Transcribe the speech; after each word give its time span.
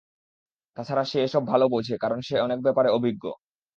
তাছাড়া 0.77 1.03
সে 1.03 1.17
এসব 1.23 1.43
ভালো 1.47 1.65
বোঝে 1.73 1.95
কারণ 1.97 2.19
সে 2.21 2.35
অনেক 2.39 2.59
ব্যাপারে 2.63 2.89
অভিজ্ঞ। 2.91 3.23